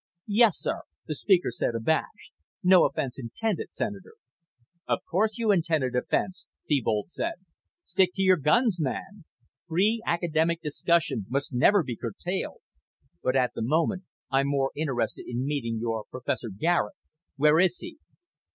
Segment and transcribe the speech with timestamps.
[0.25, 2.31] "Yes, sir," the speaker said, abashed.
[2.63, 4.15] "No offense intended, Senator."
[4.87, 7.35] "Of course you intended offense," Thebold said.
[7.85, 9.25] "Stick to your guns, man.
[9.67, 12.61] Free academic discussion must never be curtailed.
[13.21, 16.95] But at the moment I'm more interested in meeting your Professor Garet.
[17.35, 17.99] Where is he?"